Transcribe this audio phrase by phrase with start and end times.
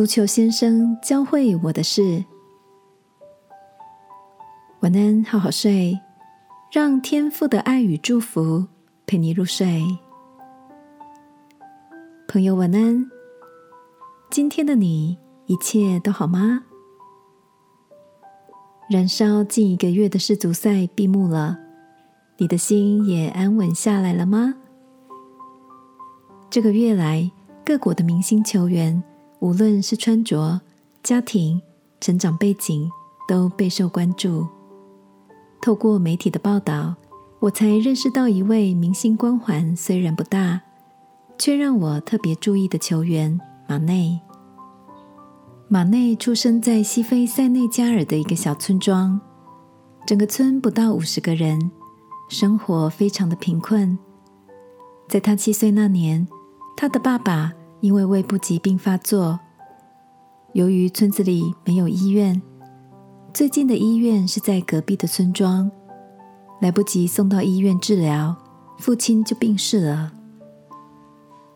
[0.00, 2.24] 足球先生教会我的事。
[4.80, 6.00] 晚安，好好睡，
[6.72, 8.66] 让天父的爱与祝福
[9.06, 9.84] 陪你入睡。
[12.28, 13.10] 朋友，晚安。
[14.30, 16.62] 今天的你一切都好吗？
[18.88, 21.58] 燃烧近一个月的世足赛闭幕了，
[22.38, 24.54] 你的心也安稳下来了吗？
[26.48, 27.30] 这个月来，
[27.62, 29.04] 各国的明星球员，
[29.40, 30.60] 无论是穿着、
[31.02, 31.60] 家庭、
[32.00, 32.90] 成长背景，
[33.26, 34.46] 都备受关注。
[35.60, 36.94] 透过媒体的报道，
[37.40, 40.60] 我才认识到一位明星光环虽然不大，
[41.38, 44.20] 却让我特别注意的球员马内。
[45.68, 49.20] 马内出生在西非塞内加尔的一个小村庄，
[50.06, 51.70] 整个村不到五十个人，
[52.28, 53.96] 生活非常的贫困。
[55.08, 56.26] 在他七岁那年，
[56.76, 59.40] 他的爸爸因为胃部疾病发作，
[60.52, 62.40] 由于村子里没有医院，
[63.32, 65.70] 最近的医院是在隔壁的村庄，
[66.60, 68.36] 来不及送到医院治疗，
[68.78, 70.12] 父亲就病逝了。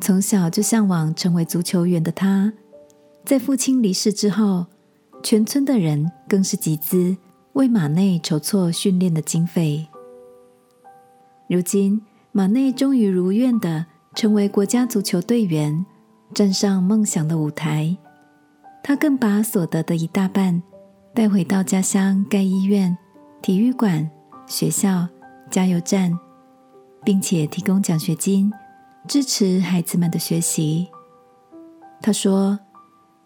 [0.00, 2.52] 从小就向往成为足球员的他。
[3.24, 4.66] 在父亲离世之后，
[5.22, 7.16] 全村的人更是集资
[7.52, 9.86] 为马内筹措训练的经费。
[11.48, 15.84] 如今，马内终于如愿的成为国家足球队员，
[16.32, 17.96] 站上梦想的舞台。
[18.82, 20.62] 他更把所得的一大半
[21.14, 22.96] 带回到家乡盖医院、
[23.40, 24.10] 体育馆、
[24.46, 25.06] 学校、
[25.50, 26.18] 加油站，
[27.04, 28.52] 并且提供奖学金，
[29.06, 30.88] 支持孩子们的学习。
[32.00, 32.58] 他说。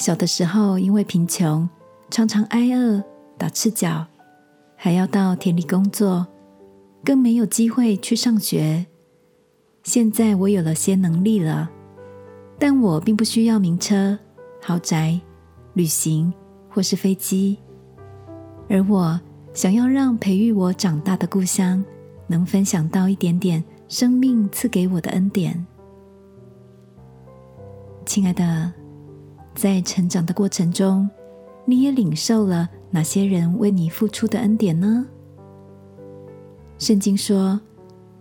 [0.00, 1.68] 小的时候，因为贫穷，
[2.08, 3.02] 常常挨饿、
[3.36, 4.06] 打赤脚，
[4.76, 6.24] 还要到田里工作，
[7.04, 8.86] 更没有机会去上学。
[9.82, 11.68] 现在我有了些能力了，
[12.58, 14.18] 但我并不需要名车、
[14.62, 15.20] 豪宅、
[15.74, 16.32] 旅行
[16.68, 17.58] 或是飞机，
[18.68, 19.20] 而我
[19.54, 21.84] 想要让培育我长大的故乡，
[22.26, 25.66] 能分享到一点点生命赐给我的恩典。
[28.04, 28.72] 亲爱的。
[29.54, 31.10] 在成长的过程中，
[31.64, 35.04] 你也领受了哪些人为你付出的恩典呢？
[36.78, 37.60] 圣经说：“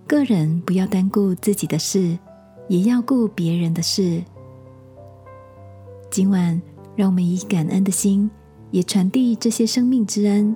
[0.07, 2.17] 个人不要单顾自己的事，
[2.67, 4.23] 也要顾别人的事。”
[6.09, 6.61] 今晚，
[6.95, 8.29] 让我们以感恩的心，
[8.71, 10.55] 也传递这些生命之恩，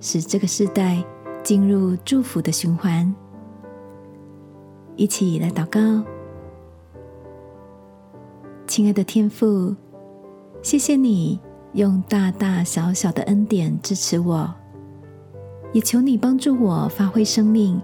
[0.00, 1.02] 使这个世代
[1.42, 3.14] 进入祝福的循环。
[4.96, 5.80] 一起来祷告，
[8.66, 9.74] 亲爱的天父。
[10.62, 11.38] 谢谢你
[11.72, 14.54] 用大大小小的恩典支持我，
[15.72, 17.80] 也求你帮助我发挥生命，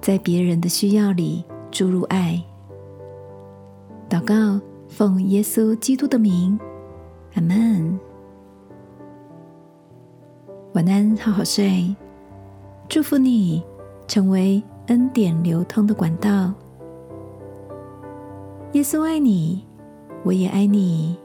[0.00, 2.42] 在别人的需要里注入爱。
[4.10, 6.58] 祷告，奉耶稣基督的名，
[7.34, 7.96] 阿门。
[10.74, 11.94] 晚安，好好睡。
[12.88, 13.62] 祝福你
[14.08, 16.52] 成为恩典流通的管道。
[18.72, 19.64] 耶稣爱你，
[20.24, 21.16] 我也爱你。